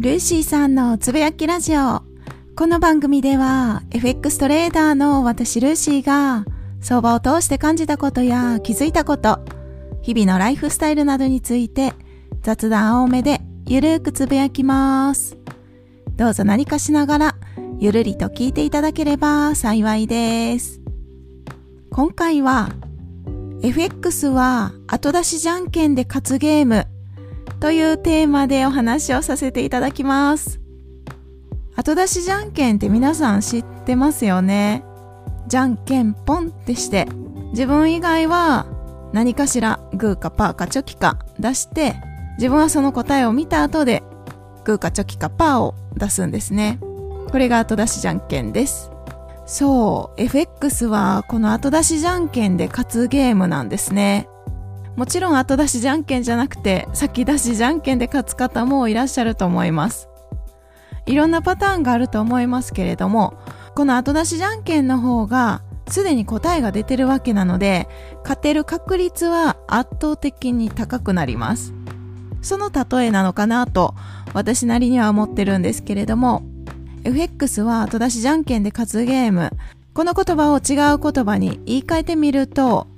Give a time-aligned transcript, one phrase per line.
[0.00, 2.02] ルーシーさんのつぶやきラジオ。
[2.54, 6.44] この番組では FX トレーダーの私ルーシーが
[6.80, 9.40] 相場を通して感じたことや気づいたこと、
[10.02, 11.94] 日々のライフスタイルなどについて
[12.42, 15.36] 雑談多めでゆるーくつぶやきます。
[16.14, 17.34] どうぞ何かしながら
[17.80, 20.80] ゆるりと聞いていただければ幸いです。
[21.90, 22.70] 今回は
[23.62, 26.86] FX は後出しじゃんけんで勝つゲーム
[27.60, 30.60] というテーマでお話をさせていただきます。
[31.74, 34.84] 後出しじゃんけんって皆さん知ってますよね。
[35.46, 37.08] じゃんけんポンってして、
[37.50, 38.66] 自分以外は
[39.12, 41.94] 何かしらグーかパーかチョキか出して、
[42.36, 44.02] 自分はその答えを見た後で
[44.64, 46.78] グーかチョキかパーを出すんですね。
[47.30, 48.90] これが後出しじゃんけんです。
[49.46, 54.28] そう、FX はこの後出しじゃんけんで勝つゲームなんですね。
[54.98, 60.08] もちろん後出しじゃんけんじゃなくて先出しじゃんけんで勝つ方もいらっしゃると思います。
[61.06, 63.38] いろんなパターンがあると思いますけれども、
[63.76, 67.86] この後出しじゃんけんの方がすでに答えが出てるわけなので、
[68.24, 71.72] 勝てる確率は圧倒的に高くなります。
[72.42, 73.94] その例えなのかなと
[74.34, 76.42] 私なりには思ってるんですけれども、
[77.04, 79.52] FX は後出しじゃんけんで勝つゲーム。
[79.94, 82.88] この言葉を違う言葉に言い換えてみると、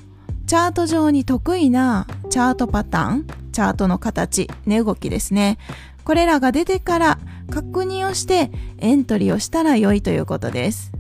[0.51, 5.59] チャート上に得意なチャートパターン、チャートの形、値動きですね。
[6.03, 7.19] これらが出てから
[7.53, 10.91] 確認をしてエントリーをしたら良いということです。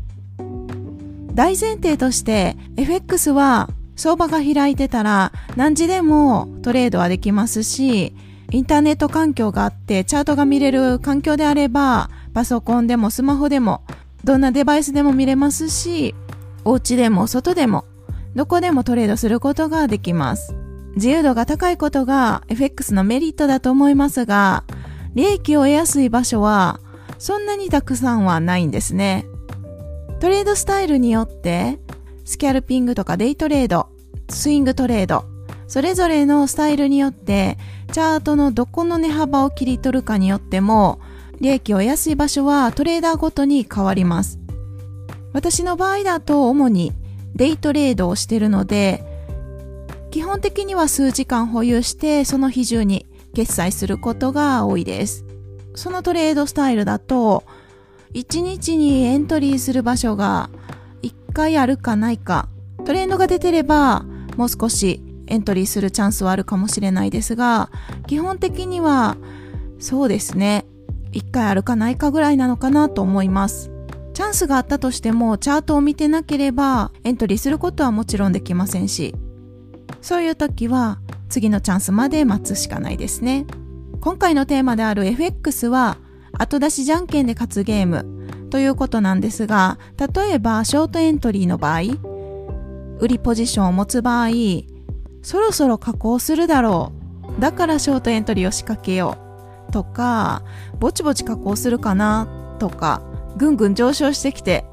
[1.35, 8.15] 大前提として FX は相場が開いてたら何時でもトレードはできますし、
[8.53, 13.83] インターネット環境があってチャートが見れる環境であればパソコンでもスマホでも
[14.23, 16.15] どんなデバイスでも見れますし、
[16.65, 17.85] お家でも外でも
[18.35, 20.55] どこでもトレードすることができます。
[20.95, 24.65] 自由度が高いことが FX のメリットだと思いますが、
[25.15, 26.81] 利益を得やすい場所は
[27.19, 29.27] そんなにたくさんはないんですね。
[30.21, 31.79] トレードスタイルによって、
[32.25, 33.89] スキャルピングとかデイトレード、
[34.29, 35.25] スイングトレード、
[35.67, 37.59] それぞれのスタイルによって、
[37.93, 41.01] チャートのどこの値幅を切り取るかによっても、
[41.41, 44.39] 利益を得やすい場所はトレーダーごとに変わります。
[45.33, 46.93] 私の場合だと主に
[47.35, 49.05] デイトレードをしているので、
[50.11, 55.25] 基本的には数時間保有してその日中に決済することが多いです。
[55.75, 57.45] そのトレードスタイルだと、
[58.15, 60.51] 1日にエントリーする場所が
[61.03, 62.49] 1回あるかないか、
[62.85, 64.05] トレンドが出てれば
[64.37, 67.71] もう少しエントリーするチャンスはあるかもしれないですが、
[68.09, 69.17] 基本的には
[69.79, 70.67] そうですね、
[71.13, 73.70] 1回あるかないかぐらいなのかなと思います。
[74.21, 79.15] チャンスがあったとしてもチャートを見てなければエントリーすることはもちろんできませんし、
[80.03, 80.99] そういう時は
[81.31, 83.47] 次のチャンスまで待つしかないですね。
[84.03, 85.97] 今回のテーマである FX は
[86.35, 88.05] 後出しじゃんけんで勝つゲーム
[88.51, 91.81] ということなんですが、例えばショートエントリーの場合、
[92.99, 94.29] 売りポジションを持つ場合、
[95.23, 96.93] そろそろ加工するだろ
[97.39, 97.41] う。
[97.41, 99.17] だからショートエントリーを仕掛けよ
[99.71, 99.73] う。
[99.73, 100.43] とか、
[100.79, 103.01] ぼちぼち加工するかなとか、
[103.37, 104.65] ぐんぐん上昇してきて、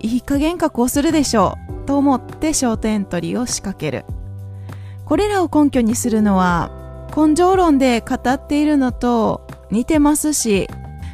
[0.00, 1.86] いい加減加工するでしょう。
[1.86, 4.04] と思ってショートエントリーを仕掛ける。
[5.10, 6.70] これらを根拠にするのは
[7.16, 10.68] 根性論で語っているのと似てますし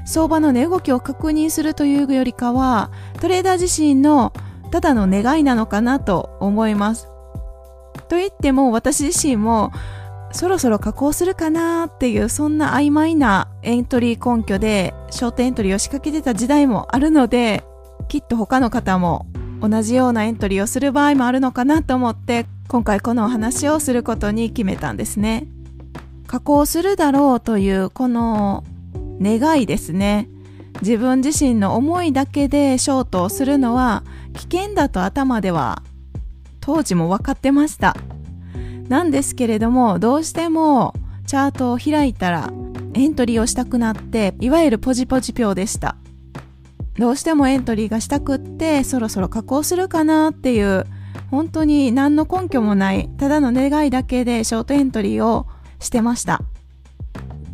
[0.04, 2.90] 相場の値動きを確認するというよりかは
[3.22, 4.34] トレーダー自身の
[4.70, 7.08] ただの願いなのかなと思います。
[8.08, 9.72] と言っても私自身も
[10.32, 17.64] そろそろ加工するかなっていうそんな曖昧なエントリー根拠でショートエントリーを仕掛けてた時代もあるので
[18.08, 19.26] きっと他の方も
[19.60, 25.46] 同じようなエントリーをする場合もあるのかなと思って今回このお話をすることに決めたんですね。
[26.26, 28.64] 加工するだろうというこの
[29.20, 30.28] 願いですね。
[30.82, 34.02] 自分自身の思いだけでショートをするのは
[34.34, 35.82] 危険だと頭では
[36.60, 37.96] 当時も分かってました。
[38.88, 40.94] なんですけれどもどうしても
[41.26, 42.52] チャートを開いたら
[42.94, 45.96] エントリーをしたくなっていわゆるポジポジ票でした。
[46.98, 50.86] どうしてもエントリーがしたくってそろそろ加工するかなっていう
[51.30, 55.46] 本当に何の根拠もないただの願いだけでショートエントリーを
[55.78, 56.40] してました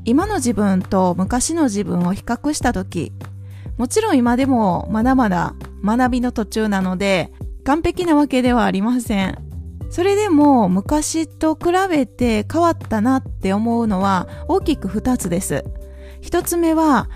[0.04, 3.12] 今の自分と昔の自分を比較した時
[3.78, 5.54] もちろん今でもまだまだ
[5.84, 7.32] 学びの途中なので
[7.64, 9.41] 完璧なわけではありません
[9.92, 15.62] それでも昔と比べて変わったなって思うのは大きく2つです
[16.22, 17.10] 1つ目は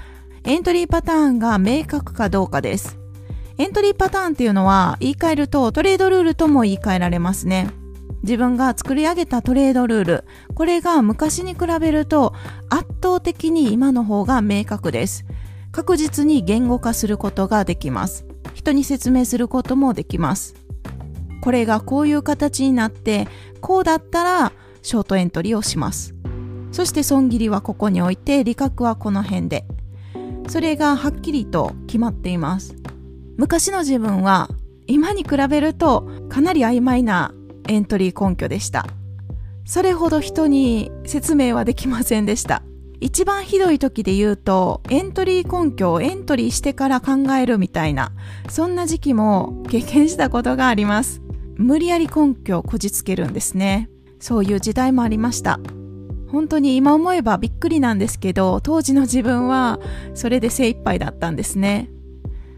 [0.44, 2.98] エントリーパターンが明確かどうかです
[3.58, 7.70] エントリーパターンっていうのは言い換えるとトレードルールとも言い換えられますね。
[8.22, 10.24] 自分が作り上げたトレードルール、
[10.54, 12.34] これが昔に比べると
[12.68, 15.24] 圧倒的に今の方が明確です。
[15.72, 18.26] 確実に言語化することができます。
[18.52, 20.65] 人に説明することもできます。
[21.46, 23.28] これがこういう形になって、
[23.60, 24.52] こうだったら
[24.82, 26.12] ショートエントリーをします。
[26.72, 29.64] そして損切りはここに置いて、利確はこの辺で。
[30.48, 32.74] それがはっきりと決まっています。
[33.36, 34.50] 昔の自分は
[34.88, 37.32] 今に比べるとかなり曖昧な
[37.68, 38.84] エントリー根拠でした。
[39.64, 42.64] それほど人に説明はできませんでした。
[42.98, 48.10] 一番ひどい時で言うと、エントリー根拠をエントリーしてから考えるみたいな、
[48.48, 51.22] そんな時期も経験したことがあります。
[51.56, 53.88] 無理やり根拠をこじつけるんですね。
[54.20, 55.58] そういう時代もありました。
[56.30, 59.78] 本当に今思えばびっくりなんですけど、当時の自分は
[60.14, 61.90] それで精一杯だったんですね。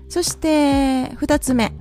[0.09, 1.73] そして二つ目。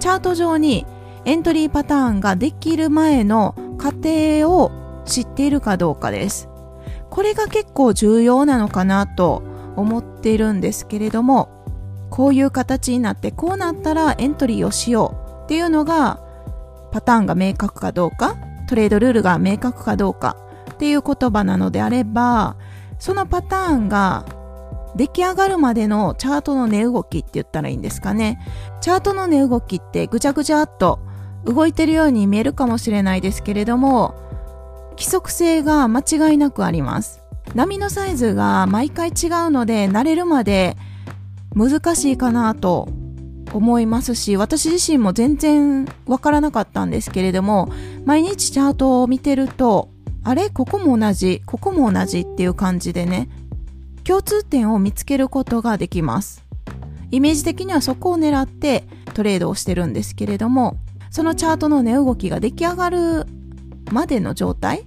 [0.00, 0.86] チャート上に
[1.24, 4.70] エントリーパターンができる前の過程を
[5.04, 6.48] 知っているかどうかです。
[7.10, 9.42] これが結構重要なのかなと
[9.76, 11.48] 思っているんですけれども、
[12.10, 16.20] こういう形になってこうなったらエントリーをしようっていうのが
[16.90, 18.36] パターンが明確かどうか、
[18.68, 20.36] トレードルールが明確かどうか
[20.72, 22.56] っていう言葉なのであれば、
[22.98, 24.24] そのパターンが
[24.96, 28.40] 出来上がるまでのチャートの値動きって言ったらいいんですかね。
[28.80, 31.00] チャートの値動きってぐちゃぐちゃっと
[31.44, 34.14] 動いてるように見えるかもしれないですけれども、
[34.92, 37.22] 規則性が間違いなくあります。
[37.54, 39.14] 波のサイズが毎回違う
[39.50, 40.76] ので慣れるまで
[41.54, 42.88] 難しいかなと
[43.52, 47.70] 思いますし、私自身も全然わからなかったんですけれども、
[48.04, 49.90] 毎日チャートを見てると、
[50.24, 50.50] あれ？
[50.50, 52.20] ここも同じ、ここも同じ？
[52.20, 53.28] っていう感じでね、
[54.04, 56.44] 共通点を見つけることができます。
[57.10, 58.84] イメージ的にはそこを狙って
[59.14, 60.76] トレードをしてるんですけれども、
[61.10, 63.26] そのチャートの値動きが出来上がる
[63.90, 64.86] までの状態？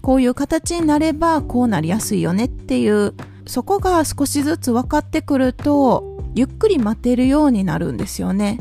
[0.00, 3.14] こういう形になればこうなりやすいよねっていう
[3.46, 8.60] そこが少しずつ分かってくるとゆっくり待てるようになるんですよね。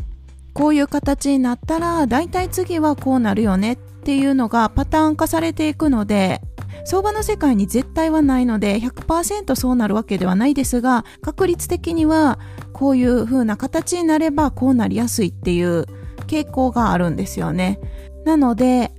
[0.53, 3.73] こういう形になったらだいたい次はこうなるよね。
[3.73, 6.41] っていうのがパターン化されていくので
[6.85, 12.39] 相場の世界に絶対はないので100%そうなるわけではないですが確率的には
[12.73, 15.85] こういう風な形になればこうなりやすいっていう
[16.27, 17.79] 傾向があるんですよね。
[18.25, 18.91] なので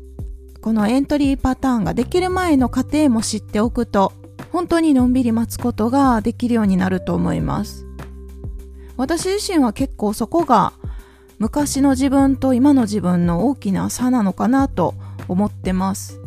[0.61, 4.13] このエントリーパターンができる前の過程も知っておくと
[4.53, 7.90] 本当にのんびり待つことができるようになると思います。
[9.01, 10.73] 私自身は結構そこが
[11.39, 14.95] 昔の自分と今の自分の大きな差なのかなと
[15.29, 16.21] 思ってます。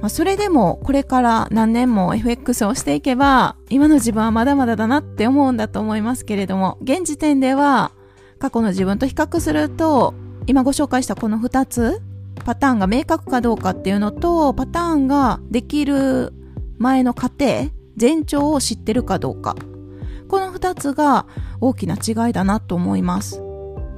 [0.00, 7.90] まあ、それでもこれから何年も FX をしていけば今の自分はまだまだだなって思うんだと思いますけれども現時点では
[8.38, 10.14] 過去の自分と比較すると
[10.46, 12.00] 今ご紹介したこの2つ
[12.48, 16.32] パターンが明確かどうかっていうのと、パターンができる
[16.78, 17.70] 前の過程、
[18.00, 19.54] 前兆を知ってるかどうか。
[20.28, 21.26] この二つが
[21.60, 23.42] 大きな違いだなと思います。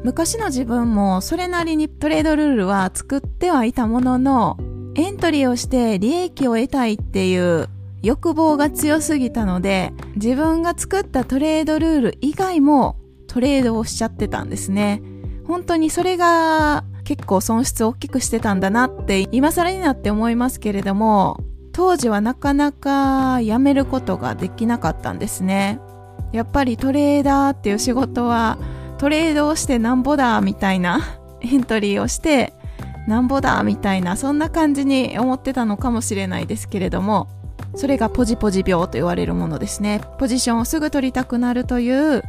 [0.03, 4.57] 昔の自分もそれなりにトレードルールは作ってはいたものの、
[4.95, 7.69] エントリーをして利益を得たいっていう
[8.03, 12.97] 欲望が強すぎたので、自分が作ったトレードルール以外も
[13.27, 15.03] トレードをしちゃってたんですね。
[15.47, 21.39] 本当にそれが結構損失を大きくしてたんだなって今更になって思いますけれども
[21.73, 25.81] 当時はなかなかやめることができなかったんですね
[26.33, 28.59] やっぱりトレーダーっていう仕事は
[28.99, 32.53] トレードをしてなんぼだみたいなエントリーをして
[33.07, 37.29] なんぼだみたいなそんな感じに思ってたのかもしれないですけれども
[37.75, 42.23] それがポジポジ病と言われるものですねポジションをすぐ取りたくなるという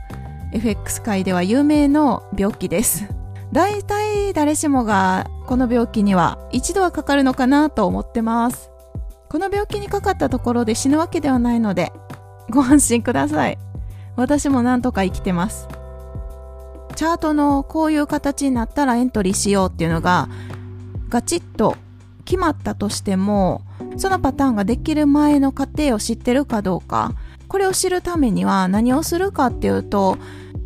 [0.53, 3.07] FX 界では有名の病気です
[3.51, 8.71] 大体誰しもがこの病気には一度はかかるのかなと思ってます。
[9.29, 11.91] この病気にかかったところで死ぬわけではないので、
[12.49, 13.57] ご安心ください。
[14.15, 15.67] 私もなんとか生きてます。
[16.95, 20.29] チャートのこういう形になったらエントリーしようっていうのが
[21.09, 21.75] ガチッと
[22.25, 23.63] 決まったとしても、
[23.97, 27.13] そのパターンができる前の過程を知ってるかどうか、
[27.47, 30.17] これを知るためには何をするかっていうと、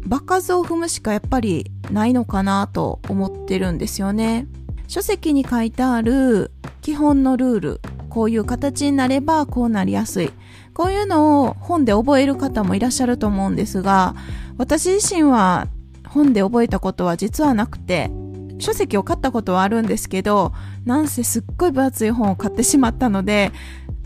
[0.05, 4.47] 場数を踏むしかやっぱりないのかなと思ってるんですよね。
[4.87, 7.81] 書籍に書いてある基本のルール、
[8.15, 10.31] こういう形になればこうなりやすい。
[10.73, 14.15] こういうのを本で覚える方もいらっしゃると思うんですが、
[14.57, 15.67] 私自身は
[16.07, 18.09] 本で覚えたことは実はなくて、
[18.57, 20.53] 書籍を買ったことはあるんですけど、
[20.85, 23.51] なんせすっごい分厚い本を買ってしまったので、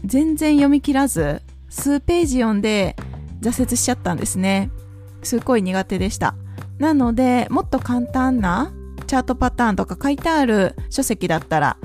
[0.04, 2.96] 全然読み切らず、数ページ読んで
[3.42, 4.72] 挫折しちゃったんですね。
[5.22, 6.34] すっごい苦手でした。
[6.80, 8.72] なので、もっと簡単な
[9.06, 11.78] チャートパターンとか書いてある書籍だったら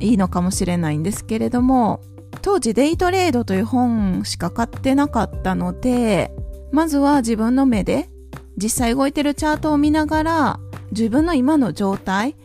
[0.00, 2.00] いいのかもしれないんですけれども、
[2.42, 6.32] 当時デイトレードという本しか買ってなかったので、
[6.72, 8.08] まずは自分の目で
[8.56, 10.60] 実際動いてるチャートを見ながら
[10.90, 12.36] 自分の今の状態、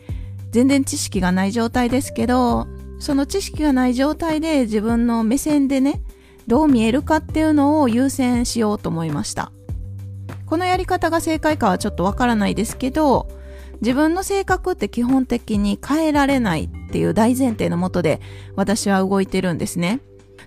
[0.50, 2.66] 全然知識がない状態ですけど、
[2.98, 6.02] その知識がない状態で自分の目線でね、
[6.46, 9.52] どう見えるかっていうのを優先しようと思いました。
[10.46, 13.28] このやり方が正解かはちょっとわからないですけど、
[13.80, 18.20] 自分の性格って基本的に変えられないっていう大前提のもとで
[18.56, 20.00] 私は動いてるんですね。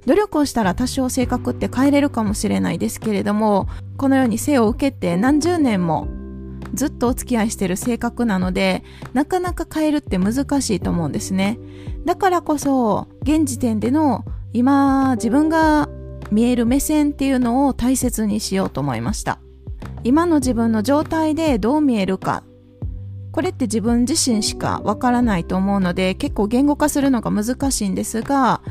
[0.05, 6.07] 努力をしたら多少性格って変えれるかもしれないですけれども、このように生を受けて何十年も
[6.73, 8.83] ずっとお付き合いしてる性格なので、
[9.13, 11.57] なかなか変えるって難しいと思うんですね。
[12.03, 15.87] だからこそ、現時点での今自分が
[16.31, 19.39] 見える目線っていうのを大切にしようと思いました。
[20.03, 22.43] 今の自分の状態でどう見えるか。
[23.33, 28.61] これって自分自身しかわからないと思うので結構言語化するのが難しいんですが、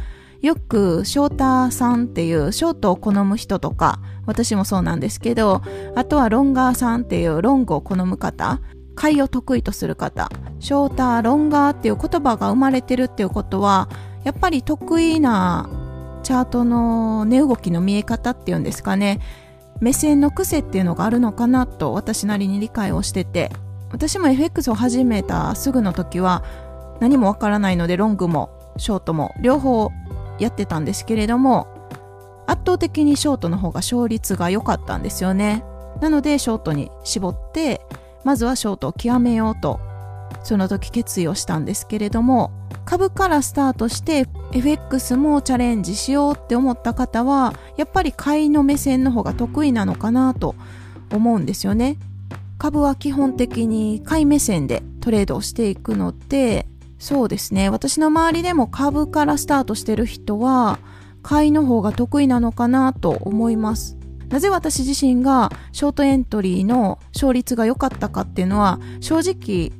[0.40, 5.62] よくショーターさんっていうショートを好む人とか、私もそうなんですけど、
[5.96, 8.60] あとはロンガーさんっていうロングを好む方、
[8.94, 13.88] 会を得意とする方、ショーター、ロンガーっていう言葉が生まれてるっていうことは、
[14.22, 15.68] やっぱり得意な
[16.22, 19.20] チャートの値動きの見え方っていうんですかね、
[19.80, 23.50] 目線の癖っていうのがあるのかなと私なりに理解をしてて、
[23.92, 26.42] 私も FX を始めたすぐの時は
[27.00, 29.90] 何もわからないのでロングもショートも両方
[30.38, 31.68] やってたんですけれども、
[32.46, 35.64] 圧倒的にショートの方が勝率が良かったんですよね。
[36.00, 37.80] なのでショートに絞って、
[38.24, 39.80] まずはショートを極めようと、
[40.42, 42.50] その時決意をしたんですけれども、
[42.84, 50.54] 株からスタートして FX もチャレンジしようって思った方は、やっぱり買いの目線の方が得意なのかなと
[51.12, 51.98] 思うんですよね。
[52.62, 57.70] 株は基本的に買い目線でトレードをしていくので、そうですね。
[57.70, 60.78] 私の周りでも株からスタートしてる人は、
[61.24, 63.96] 買いの方が得意なのかなと思います。
[64.28, 69.72] なぜ私自身がショートエントリーの勝率が良かったかっていうのは正直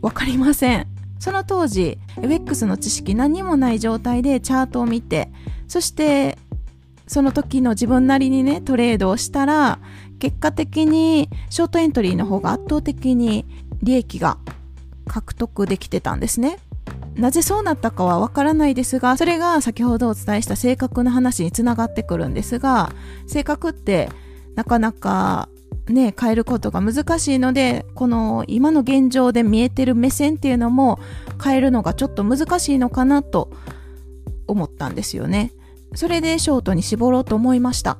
[0.00, 0.86] わかりません。
[1.18, 5.32] その当時、FX の知識何もない状態でチャートを見て、
[5.66, 6.38] そして
[7.08, 9.80] その時の自分なりにね、トレードをしたら、
[10.18, 13.46] 結果的にショートエントリーの方が圧倒的に
[13.82, 14.38] 利益が
[15.06, 16.58] 獲得できてたんですね。
[17.14, 22.92] なぜそうなったかはわからないですが、それが先ほどお伝えした性格の話につながってくるんですが、
[23.26, 24.08] 性格って
[24.54, 25.48] なかなか
[25.88, 30.98] ね、変えることが難しいので、この今の現状で見えてる目線っていうのも
[31.42, 33.50] 変えるのがちょっと難しいのかなと
[34.46, 35.52] 思ったんですよね。
[35.94, 37.98] それでショートに絞ろうと思いました。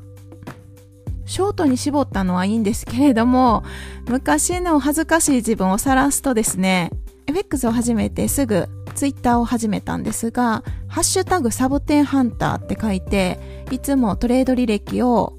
[1.28, 3.62] ショートに絞ったのはいいんですけれども、
[4.08, 6.90] 昔の恥ずかしい自分を晒すとですね、
[7.26, 13.38] FX を始めてすぐツイッターを始めたんですが、ハッシュタグサボテンハンターって書いて、
[13.70, 15.34] いつもトレード履歴を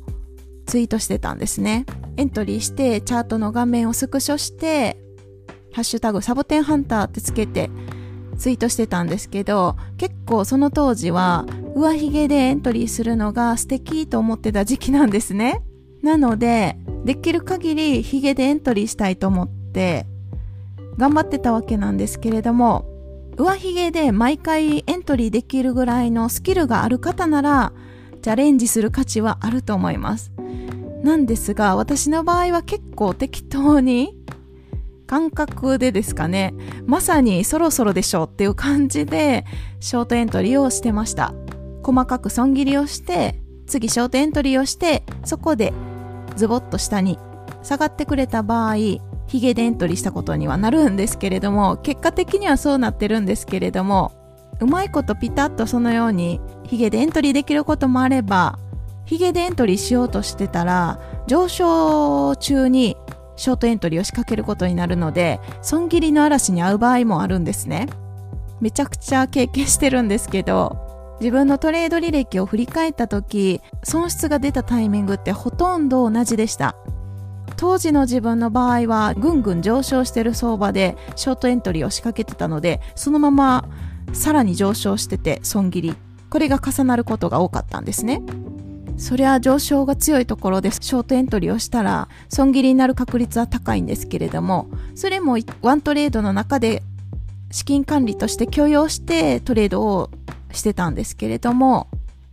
[0.68, 1.88] ツイートしてたんですね。
[2.18, 4.98] エントリーして、チャートの画面をスクショして、
[5.74, 7.70] ハッシュタグサボテンハンターってつけて
[8.38, 15.64] ツイートしてたんですけど、結構その当時は上髭でエントリーするのが素敵と思ってた時期なんですね。
[16.02, 20.06] なので、できる限り髭でエントリーしたいと思って
[20.98, 22.86] 頑張ってたわけなんですけれども、
[23.38, 27.72] 上髭で毎回エントリーできるぐらいのスキルがある方なら、
[28.22, 30.34] チャレンジする価値はあると思います。
[31.04, 34.18] なんですが、私の場合は結構適当に、
[35.08, 36.54] 感覚でですかね、
[36.86, 39.46] まさにそろそろでしょうっていう感じで、
[39.80, 41.34] ショートエントリーをしてました。
[41.82, 45.72] 細かく損切りをして、次ショートエントリーをして、そこで
[46.36, 47.20] ズボッと下に
[47.64, 54.12] 下がってくれた場合、ヒゲでエントリーしたことにはなるんですけれども、結果的にはそうなってるんですけれども、
[54.60, 58.58] うまいことピタッとそのようにヒゲでエントリーできることもあれば、
[59.06, 62.98] ヒゲでエントリーしようとしてたら、上昇中に
[63.36, 67.88] ショートエントリーを仕掛けることになるので、損切りの嵐に遭う場合もあるんですね。
[68.62, 70.89] めちゃくちゃ経験してるんですけど、
[71.20, 76.76] 自分のトレード履歴を振り返った時、損失が出たタイミングってほとんど同じでした。
[77.58, 83.68] 当時の自分の場合はぐんぐん上昇してる相場でショートエントリーを仕掛けてたのでそのまま
[84.14, 85.96] さらに上昇してて損切り。
[86.30, 88.22] これが重なることが多かったんですね。
[88.98, 96.84] そりゃ上昇が強いところでショートエントリーをしたら損切りになる確率は高いんですけれどもそれもワントレードの中で
[97.50, 100.10] 資金管理として許容してトレードを
[100.52, 101.88] してたんですけれども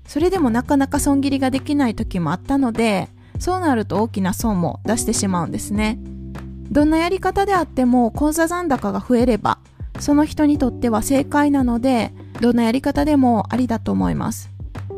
[0.07, 3.09] それでもなかなか損切りができない時もあったので
[3.39, 5.99] そうなると大きな損も出してしまうんですね。
[6.71, 9.59] どんなやり方であっても口座残高が増えれば
[10.01, 14.51] その人にとっては正解なのでどんなやり方でもありだと思います。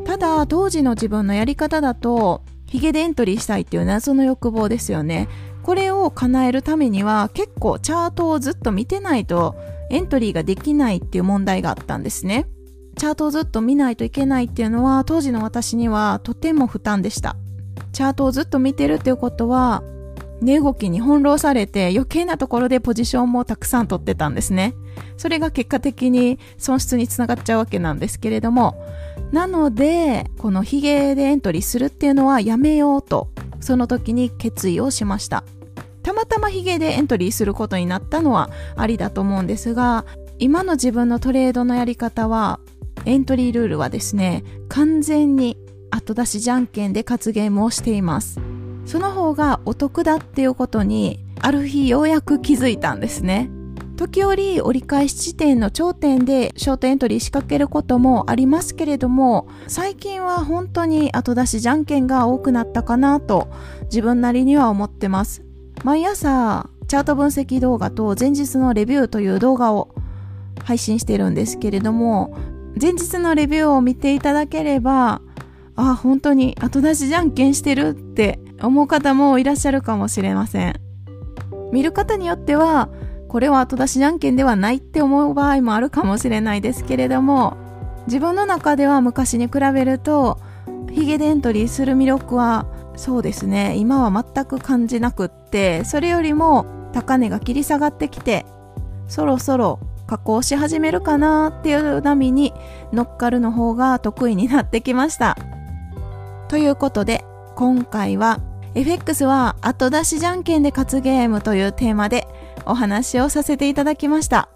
[0.05, 5.29] ただ当時の自分のやり方だとヒゲでエントリーしたいっていう謎の欲望ですよね。
[5.63, 9.55] これを叶えるためには結構チャートをずっと見てないと
[9.91, 12.47] エントリーができないっていう問題があったんですね。
[12.99, 17.37] チャートをずっと見ないといけないっていうのは当時の私にはとても負担でした
[17.93, 19.83] チャートをずっと見てるっていうことは
[20.41, 24.75] 値動きに翻弄されて余計なところでポジションもたくさん取ってたんですね。
[25.17, 28.81] それが結果的に損失につながっちゃうわけなんですけれども、
[29.33, 35.45] なので、このヒゲでエントリーするっていうのはやめようと、その時に決意をしました。
[36.03, 40.05] たまたまヒゲでエントリーすることになったのはありだと思うんですが、
[40.39, 42.61] 今の自分のトレードのやり方は、
[43.09, 45.57] エントリールールはですね、完全に
[45.91, 48.39] 後出しじゃんけんで勝つゲームをしています。
[48.85, 53.51] その方がお得だっていうことに、ある日ようやく気づいたんですね。
[53.97, 63.49] 時折折り返し地点の頂点でショートエントリー仕掛けることもありますけれども最近は本当に後出しじゃんけんが多くなったかなと
[63.87, 65.43] 自分なりには思ってます
[65.83, 69.89] 毎朝チャート分析動画と前日のレビューという動画を
[70.63, 72.39] 配信してるんですけれども
[72.81, 75.21] 前日のレビューを見ていただければ
[75.77, 80.89] あ本当に後出しじゃんけんしてるって思う方もいらっしゃるかもしれません。
[81.73, 82.89] 見る方によっては
[83.29, 87.57] これは後出しじゃんけんではないって思う場合もあるかもしれないですけれども
[88.07, 90.41] 自分の中では昔に比べると
[90.91, 92.67] ヒゲでエントリーする魅力は
[92.97, 98.47] そうですね今は全く感じなくってそれよりも高値が切り下がってきて
[99.09, 99.79] そろそろ
[100.09, 102.53] 加工し始めるかなっていう波に
[102.93, 105.37] 乗っかるの方が得意になってきました
[106.49, 107.25] ということで
[107.55, 108.41] 今回は
[108.75, 112.27] FX は後出しじゃんけんで勝つゲームというテーマで
[112.65, 114.49] お話をさせていただきました。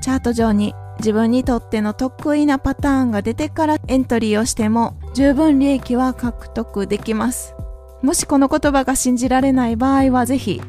[0.00, 7.54] チャート上に自分にとっての得意なパターンが出てからエントリーをしても十分利益は獲得できます。
[8.02, 10.62] もしこの言葉が信じられない場合はぜひ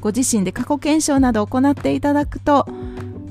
[0.00, 2.66] ご自身で過去検証などを行っていただくと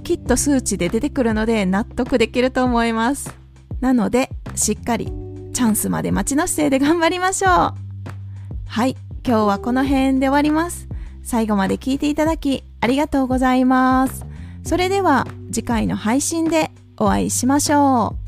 [0.08, 3.38] きっと数値で出てくるので納得できると思います。
[3.82, 5.08] なのでしっかり
[5.52, 7.52] チャンスまで待ちの姿勢で頑張りましょう。
[8.68, 8.96] はい、
[9.28, 10.88] 今日はこの辺で終わります。
[11.24, 14.26] 最後まで聞いていただきありがとうございます。
[14.64, 18.27] それでは次回の配信でお会いしましょう。